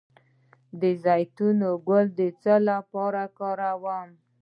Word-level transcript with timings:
د 0.81 0.83
زیتون 1.03 1.59
ګل 1.87 2.05
د 2.19 2.21
څه 2.41 2.53
لپاره 2.69 3.21
وکاروم؟ 3.27 4.09